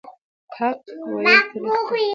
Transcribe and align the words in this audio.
حق 0.57 0.81
ویل 1.13 1.39
تریخ 1.51 1.81
دي. 1.91 2.05